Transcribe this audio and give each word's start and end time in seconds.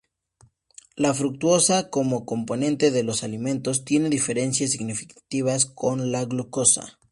La 0.95 1.13
fructosa, 1.13 1.91
como 1.91 2.25
componente 2.25 2.89
de 2.89 3.03
los 3.03 3.23
alimentos, 3.23 3.85
tiene 3.85 4.09
diferencias 4.09 4.71
significativas 4.71 5.67
con 5.67 6.11
la 6.11 6.25
glucosa. 6.25 6.97